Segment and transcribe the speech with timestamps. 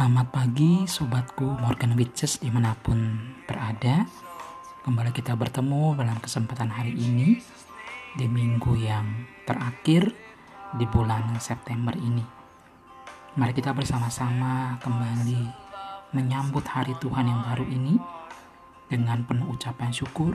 [0.00, 4.08] Selamat pagi sobatku Morgan Witches di mana pun berada.
[4.80, 7.36] Kembali kita bertemu dalam kesempatan hari ini
[8.16, 10.08] Di minggu yang terakhir
[10.80, 12.24] di bulan September ini.
[13.36, 15.44] Mari kita bersama-sama kembali
[16.16, 18.00] menyambut hari Tuhan yang baru ini
[18.88, 20.32] Dengan penuh ucapan syukur.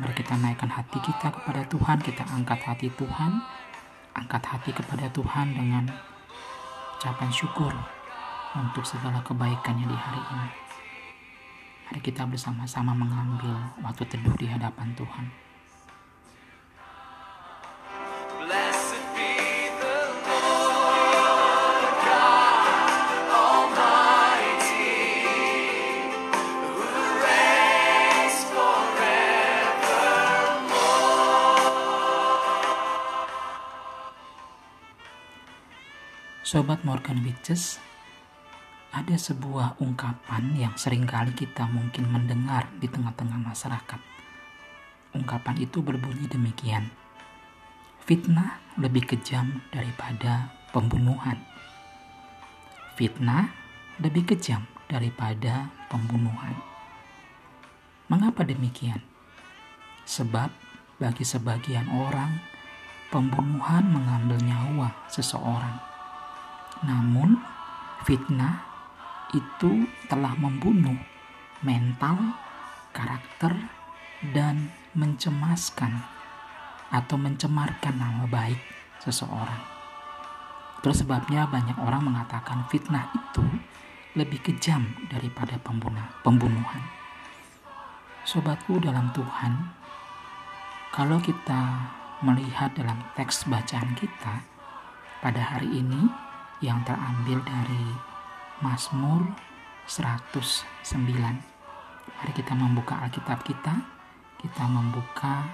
[0.00, 3.44] Mari kita naikkan hati kita kepada Tuhan Kita angkat hati Tuhan
[4.16, 5.84] Angkat hati kepada Tuhan dengan
[6.96, 7.97] ucapan syukur
[8.56, 10.50] untuk segala kebaikannya di hari ini.
[11.88, 15.26] Mari kita bersama-sama mengambil waktu teduh di hadapan Tuhan.
[36.48, 37.76] Sobat Morgan Witches,
[38.98, 44.00] ada sebuah ungkapan yang sering kali kita mungkin mendengar di tengah-tengah masyarakat.
[45.14, 46.90] Ungkapan itu berbunyi demikian.
[48.02, 51.38] Fitnah lebih kejam daripada pembunuhan.
[52.98, 53.54] Fitnah
[54.02, 56.58] lebih kejam daripada pembunuhan.
[58.10, 58.98] Mengapa demikian?
[60.10, 60.50] Sebab
[60.98, 62.42] bagi sebagian orang,
[63.14, 65.78] pembunuhan mengambil nyawa seseorang.
[66.82, 67.38] Namun,
[68.02, 68.67] fitnah
[69.36, 70.96] itu telah membunuh
[71.60, 72.36] mental,
[72.94, 73.52] karakter,
[74.32, 76.02] dan mencemaskan
[76.88, 78.58] atau mencemarkan nama baik
[79.02, 79.62] seseorang.
[80.80, 83.44] Terus sebabnya banyak orang mengatakan fitnah itu
[84.16, 86.82] lebih kejam daripada pembunuh, pembunuhan.
[88.24, 89.52] Sobatku dalam Tuhan,
[90.94, 91.92] kalau kita
[92.24, 94.42] melihat dalam teks bacaan kita
[95.22, 96.10] pada hari ini
[96.58, 97.84] yang terambil dari
[98.58, 99.22] Mazmur
[99.86, 100.66] 109.
[102.10, 103.86] Mari kita membuka Alkitab kita.
[104.34, 105.46] Kita membuka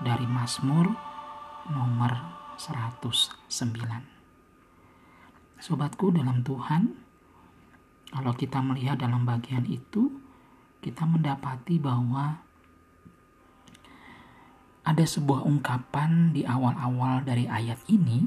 [0.00, 0.88] dari Mazmur
[1.68, 2.12] nomor
[2.56, 3.52] 109.
[5.60, 6.96] Sobatku dalam Tuhan,
[8.08, 10.08] kalau kita melihat dalam bagian itu,
[10.80, 12.40] kita mendapati bahwa
[14.80, 18.24] ada sebuah ungkapan di awal-awal dari ayat ini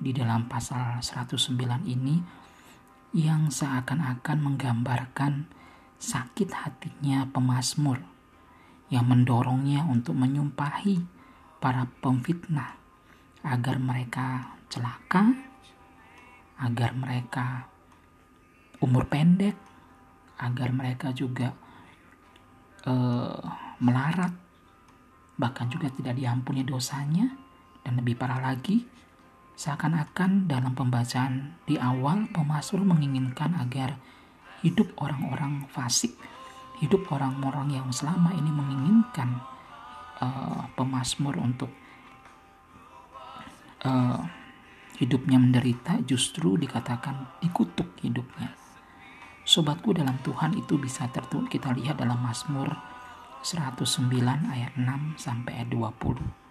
[0.00, 2.37] di dalam pasal 109 ini
[3.16, 5.48] yang seakan-akan menggambarkan
[5.98, 8.04] sakit hatinya pemazmur
[8.88, 11.04] yang mendorongnya untuk menyumpahi
[11.60, 12.78] para pemfitnah
[13.44, 15.34] agar mereka celaka,
[16.58, 17.68] agar mereka
[18.78, 19.56] umur pendek,
[20.38, 21.54] agar mereka juga
[22.86, 23.42] eh,
[23.82, 24.32] melarat,
[25.38, 27.30] bahkan juga tidak diampuni dosanya,
[27.82, 28.86] dan lebih parah lagi,
[29.58, 33.98] Seakan-akan dalam pembacaan di awal pemazmur menginginkan agar
[34.62, 36.14] hidup orang-orang fasik,
[36.78, 39.42] hidup orang-orang yang selama ini menginginkan
[40.22, 41.74] uh, pemazmur untuk
[43.82, 44.22] uh,
[45.02, 48.54] hidupnya menderita justru dikatakan dikutuk hidupnya.
[49.42, 52.78] Sobatku dalam Tuhan itu bisa tertulis kita lihat dalam Mazmur
[53.42, 54.06] 109
[54.54, 56.47] ayat 6 sampai ayat 20.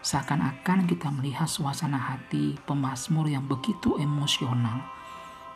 [0.00, 4.80] Seakan-akan kita melihat suasana hati pemazmur yang begitu emosional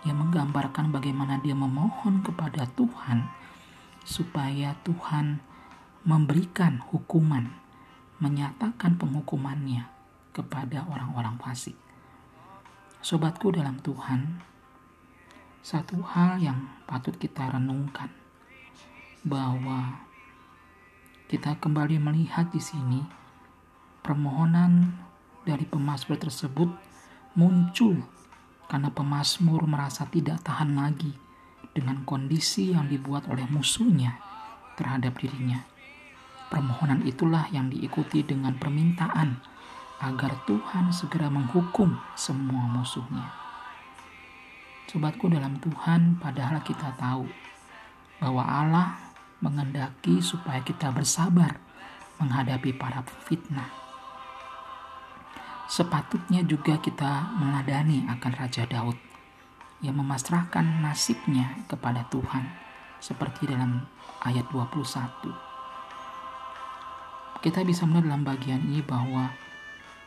[0.04, 3.24] yang menggambarkan bagaimana dia memohon kepada Tuhan
[4.04, 5.40] supaya Tuhan
[6.04, 7.48] memberikan hukuman,
[8.20, 9.88] menyatakan penghukumannya
[10.36, 11.72] kepada orang-orang fasik.
[13.00, 14.44] Sobatku dalam Tuhan,
[15.64, 18.12] satu hal yang patut kita renungkan
[19.24, 20.04] bahwa
[21.32, 23.23] kita kembali melihat di sini
[24.04, 25.00] Permohonan
[25.48, 26.68] dari pemazmur tersebut
[27.40, 28.04] muncul
[28.68, 31.16] karena pemazmur merasa tidak tahan lagi
[31.72, 34.20] dengan kondisi yang dibuat oleh musuhnya
[34.76, 35.64] terhadap dirinya.
[36.52, 39.40] Permohonan itulah yang diikuti dengan permintaan
[40.04, 43.32] agar Tuhan segera menghukum semua musuhnya.
[44.84, 47.24] Sobatku dalam Tuhan, padahal kita tahu
[48.20, 49.00] bahwa Allah
[49.40, 51.56] mengendaki supaya kita bersabar
[52.20, 53.83] menghadapi para fitnah.
[55.64, 59.00] Sepatutnya juga kita meladani akan Raja Daud
[59.80, 62.44] yang memasrahkan nasibnya kepada Tuhan
[63.00, 63.84] seperti dalam
[64.24, 65.32] ayat 21.
[67.40, 69.32] Kita bisa melihat dalam bagian ini bahwa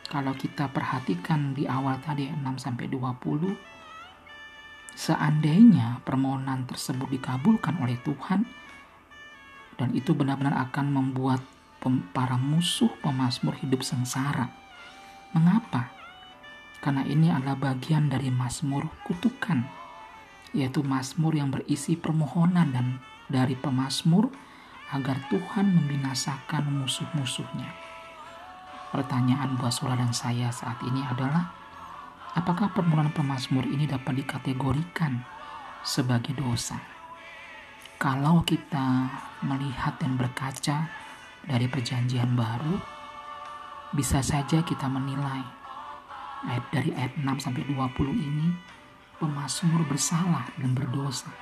[0.06, 3.54] kalau kita perhatikan di awal tadi 6 sampai 20
[4.98, 8.42] seandainya permohonan tersebut dikabulkan oleh Tuhan
[9.78, 11.38] dan itu benar-benar akan membuat
[12.10, 14.50] para musuh pemazmur hidup sengsara.
[15.36, 15.92] Mengapa?
[16.80, 19.66] Karena ini adalah bagian dari mazmur kutukan,
[20.56, 22.86] yaitu mazmur yang berisi permohonan dan
[23.28, 24.32] dari pemazmur
[24.88, 27.68] agar Tuhan membinasakan musuh-musuhnya.
[28.88, 31.52] Pertanyaan buat saudara dan saya saat ini adalah,
[32.32, 35.20] apakah permohonan pemazmur ini dapat dikategorikan
[35.84, 36.80] sebagai dosa?
[38.00, 39.12] Kalau kita
[39.44, 40.88] melihat dan berkaca
[41.44, 42.97] dari perjanjian baru,
[43.96, 45.44] bisa saja kita menilai
[46.44, 47.74] ayat dari ayat 6 sampai 20
[48.14, 48.48] ini
[49.18, 51.32] pemazmur bersalah dan berdosa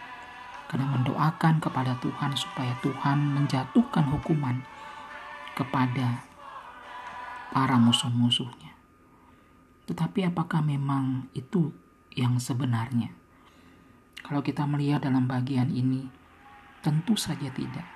[0.67, 4.67] karena mendoakan kepada Tuhan supaya Tuhan menjatuhkan hukuman
[5.55, 6.27] kepada
[7.55, 8.75] para musuh-musuhnya.
[9.87, 11.71] Tetapi apakah memang itu
[12.13, 13.15] yang sebenarnya?
[14.27, 16.11] Kalau kita melihat dalam bagian ini,
[16.83, 17.96] tentu saja tidak.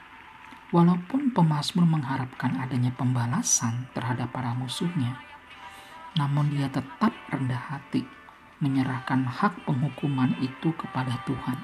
[0.70, 5.18] Walaupun pemazmur mengharapkan adanya pembalasan terhadap para musuhnya,
[6.14, 8.06] namun dia tetap rendah hati
[8.62, 11.58] menyerahkan hak penghukuman itu kepada Tuhan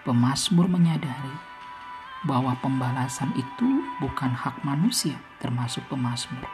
[0.00, 1.36] Pemazmur menyadari
[2.24, 6.48] bahwa pembalasan itu bukan hak manusia termasuk pemazmur,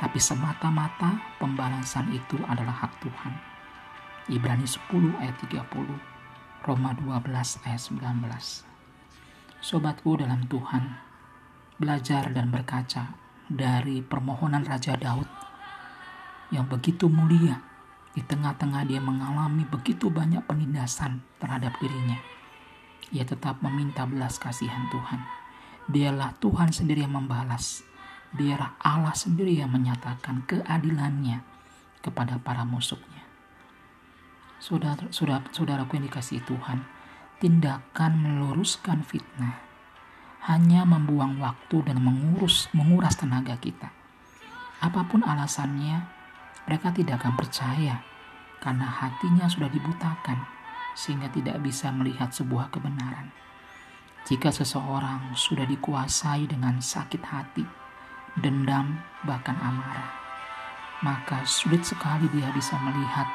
[0.00, 3.36] tapi semata-mata pembalasan itu adalah hak Tuhan.
[4.32, 4.88] Ibrani 10
[5.20, 5.68] ayat 30,
[6.64, 8.71] Roma 12 ayat 19.
[9.62, 10.98] Sobatku dalam Tuhan,
[11.78, 13.14] belajar dan berkaca
[13.46, 15.30] dari permohonan Raja Daud
[16.50, 17.62] yang begitu mulia
[18.12, 22.18] di tengah-tengah dia mengalami begitu banyak penindasan terhadap dirinya
[23.12, 25.20] ia tetap meminta belas kasihan Tuhan.
[25.92, 27.84] Dialah Tuhan sendiri yang membalas.
[28.32, 31.44] Dialah Allah sendiri yang menyatakan keadilannya
[32.00, 33.28] kepada para musuhnya.
[34.56, 36.80] Saudara, saudara, saudaraku yang dikasih Tuhan,
[37.42, 39.58] tindakan meluruskan fitnah
[40.46, 43.90] hanya membuang waktu dan mengurus menguras tenaga kita.
[44.78, 46.06] Apa pun alasannya,
[46.70, 47.98] mereka tidak akan percaya
[48.62, 50.38] karena hatinya sudah dibutakan
[50.94, 53.34] sehingga tidak bisa melihat sebuah kebenaran.
[54.22, 57.66] Jika seseorang sudah dikuasai dengan sakit hati,
[58.38, 60.14] dendam, bahkan amarah,
[61.02, 63.26] maka sulit sekali dia bisa melihat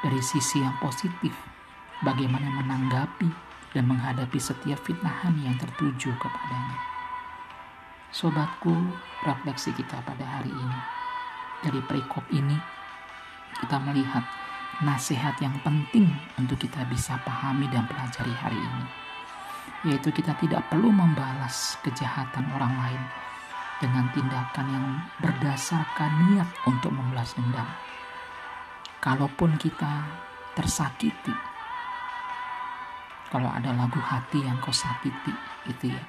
[0.00, 1.55] dari sisi yang positif
[2.04, 3.28] bagaimana menanggapi
[3.72, 6.80] dan menghadapi setiap fitnahan yang tertuju kepadanya.
[8.12, 8.72] Sobatku,
[9.24, 10.80] refleksi kita pada hari ini.
[11.60, 12.56] Dari perikop ini,
[13.60, 14.24] kita melihat
[14.84, 18.84] nasihat yang penting untuk kita bisa pahami dan pelajari hari ini,
[19.92, 23.02] yaitu kita tidak perlu membalas kejahatan orang lain
[23.80, 24.86] dengan tindakan yang
[25.20, 27.68] berdasarkan niat untuk membalas dendam.
[29.00, 30.04] Kalaupun kita
[30.56, 31.55] tersakiti,
[33.30, 35.34] kalau ada lagu hati yang kau sakiti,
[35.66, 36.02] itu ya.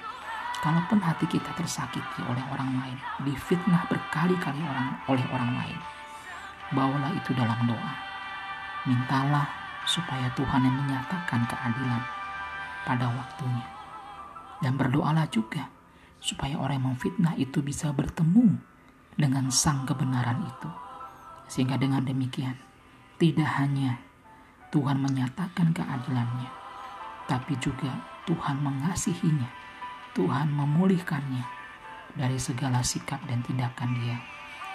[0.58, 5.78] Kalaupun hati kita tersakiti oleh orang lain, difitnah berkali-kali orang oleh orang lain,
[6.74, 8.08] bawalah itu dalam doa
[8.88, 9.44] Mintalah
[9.84, 12.02] supaya Tuhan yang menyatakan keadilan
[12.88, 13.66] pada waktunya.
[14.64, 15.68] Dan berdoalah juga
[16.24, 18.56] supaya orang yang memfitnah itu bisa bertemu
[19.12, 20.70] dengan sang kebenaran itu.
[21.52, 22.56] Sehingga dengan demikian,
[23.20, 24.00] tidak hanya
[24.72, 26.48] Tuhan menyatakan keadilannya,
[27.28, 27.92] tapi juga
[28.24, 29.52] Tuhan mengasihinya,
[30.16, 31.44] Tuhan memulihkannya
[32.16, 34.16] dari segala sikap dan tindakan dia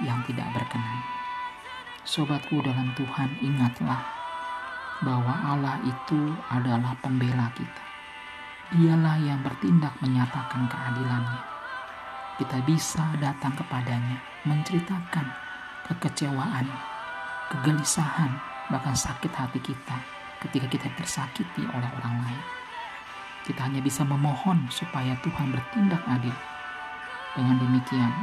[0.06, 1.02] yang tidak berkenan.
[2.06, 4.06] Sobatku dalam Tuhan, ingatlah
[5.02, 7.84] bahwa Allah itu adalah pembela kita.
[8.78, 11.42] Dialah yang bertindak menyatakan keadilannya.
[12.38, 15.26] Kita bisa datang kepadanya, menceritakan
[15.90, 16.66] kekecewaan,
[17.54, 18.34] kegelisahan,
[18.74, 22.42] bahkan sakit hati kita ketika kita tersakiti oleh orang lain.
[23.44, 26.36] Kita hanya bisa memohon supaya Tuhan bertindak adil.
[27.36, 28.14] Dengan demikian,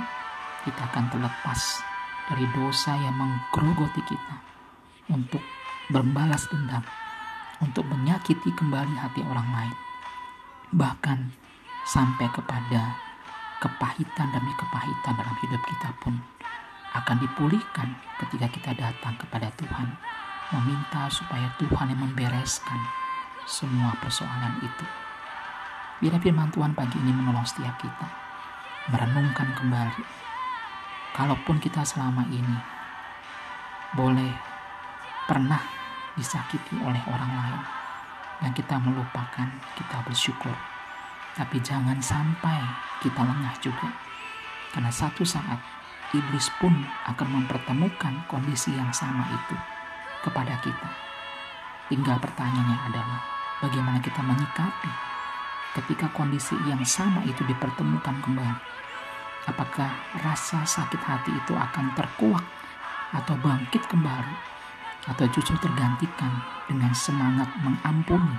[0.65, 1.61] kita akan terlepas
[2.31, 4.37] dari dosa yang menggerogoti kita
[5.11, 5.43] untuk
[5.91, 6.85] berbalas dendam,
[7.59, 9.77] untuk menyakiti kembali hati orang lain,
[10.71, 11.35] bahkan
[11.85, 12.95] sampai kepada
[13.61, 16.17] kepahitan demi kepahitan dalam hidup kita pun
[16.95, 17.89] akan dipulihkan
[18.23, 19.89] ketika kita datang kepada Tuhan,
[20.51, 22.81] meminta supaya Tuhan yang membereskan
[23.47, 24.87] semua persoalan itu.
[26.03, 28.07] Bila firman Tuhan pagi ini menolong setiap kita,
[28.91, 30.03] merenungkan kembali,
[31.15, 32.59] kalaupun kita selama ini
[33.95, 34.33] boleh
[35.31, 35.63] pernah
[36.19, 37.63] disakiti oleh orang lain,
[38.43, 40.57] dan kita melupakan, kita bersyukur.
[41.39, 42.59] Tapi jangan sampai
[42.99, 43.87] kita lengah juga.
[44.75, 45.63] Karena satu saat
[46.11, 46.75] iblis pun
[47.07, 49.70] akan mempertemukan kondisi yang sama itu
[50.25, 50.91] kepada kita.
[51.91, 53.21] Tinggal pertanyaannya adalah
[53.61, 54.93] bagaimana kita menyikapi
[55.81, 58.61] ketika kondisi yang sama itu dipertemukan kembali.
[59.49, 62.45] Apakah rasa sakit hati itu akan terkuak
[63.11, 64.37] atau bangkit kembali
[65.09, 68.37] atau justru tergantikan dengan semangat mengampuni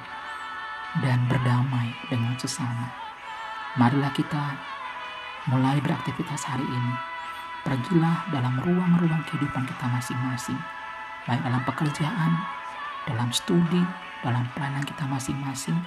[0.99, 2.91] dan berdamai dengan sesama.
[3.79, 4.59] Marilah kita
[5.47, 6.95] mulai beraktivitas hari ini.
[7.61, 10.57] Pergilah dalam ruang-ruang kehidupan kita masing-masing,
[11.29, 12.31] baik dalam pekerjaan,
[13.05, 13.81] dalam studi,
[14.25, 15.77] dalam pelayanan kita masing-masing.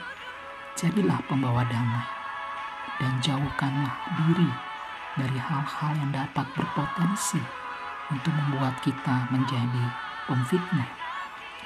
[0.75, 2.03] Jadilah pembawa damai
[2.99, 4.50] dan jauhkanlah diri
[5.14, 7.38] dari hal-hal yang dapat berpotensi
[8.11, 9.85] untuk membuat kita menjadi
[10.26, 10.91] pemfitnah,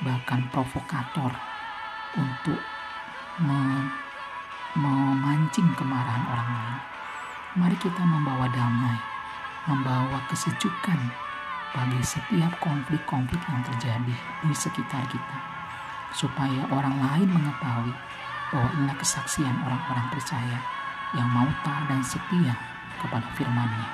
[0.05, 1.33] bahkan provokator
[2.21, 2.61] untuk
[4.77, 6.79] memancing kemarahan orang lain.
[7.59, 8.99] Mari kita membawa damai,
[9.65, 11.28] membawa kesejukan
[11.77, 15.37] bagi setiap konflik-konflik yang terjadi di sekitar kita.
[16.13, 17.93] Supaya orang lain mengetahui
[18.49, 20.59] bahwa inilah kesaksian orang-orang percaya
[21.13, 22.57] yang mau taat dan setia
[23.01, 23.87] kepada firman-Nya.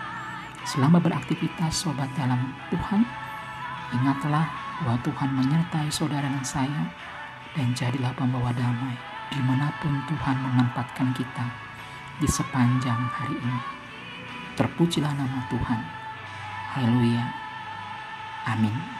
[0.65, 3.05] Selama beraktivitas sobat dalam Tuhan,
[3.93, 4.47] ingatlah
[4.83, 6.83] bahwa Tuhan menyertai saudara dan saya
[7.55, 8.97] dan jadilah pembawa damai
[9.31, 11.47] di mana pun Tuhan menempatkan kita
[12.19, 13.61] di sepanjang hari ini.
[14.55, 15.81] Terpujilah nama Tuhan.
[16.75, 17.44] Haleluya.
[18.45, 18.94] Amén.